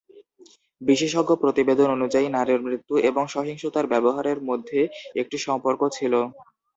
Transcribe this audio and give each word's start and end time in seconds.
বিশেষজ্ঞ 0.81 1.31
প্রতিবেদন 1.41 1.87
অনুযায়ী, 1.91 2.27
নারীর 2.29 2.61
মৃত্যু 2.61 2.93
এবং 3.09 3.23
সহিংসতার 3.27 3.85
ব্যবহারের 3.87 4.39
মধ্যে 4.49 4.79
একটি 5.21 5.37
সম্পর্ক 5.47 5.81
ছিল। 5.89 6.13